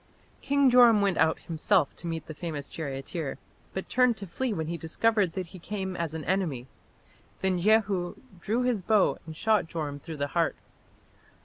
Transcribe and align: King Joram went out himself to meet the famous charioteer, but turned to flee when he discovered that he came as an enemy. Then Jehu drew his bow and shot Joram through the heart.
King 0.41 0.71
Joram 0.71 1.01
went 1.01 1.19
out 1.19 1.37
himself 1.41 1.95
to 1.97 2.07
meet 2.07 2.25
the 2.25 2.33
famous 2.33 2.69
charioteer, 2.69 3.37
but 3.71 3.87
turned 3.87 4.17
to 4.17 4.25
flee 4.25 4.51
when 4.51 4.65
he 4.65 4.75
discovered 4.75 5.33
that 5.33 5.45
he 5.53 5.59
came 5.59 5.95
as 5.95 6.15
an 6.15 6.25
enemy. 6.25 6.65
Then 7.41 7.59
Jehu 7.59 8.15
drew 8.39 8.63
his 8.63 8.81
bow 8.81 9.19
and 9.27 9.37
shot 9.37 9.67
Joram 9.67 9.99
through 9.99 10.17
the 10.17 10.29
heart. 10.33 10.55